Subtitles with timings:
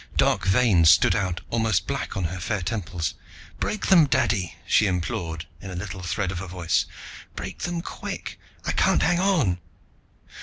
[0.17, 3.13] Dark veins stood out almost black on her fair temples.
[3.59, 6.87] "Break them, Daddy," she implored in a little thread of a voice.
[7.35, 8.39] "Break them, quick.
[8.65, 9.59] I can't hang on...."